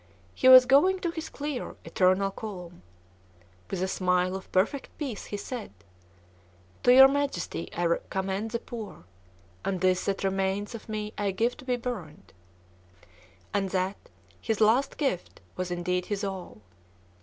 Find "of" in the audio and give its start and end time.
4.35-4.51, 10.73-10.89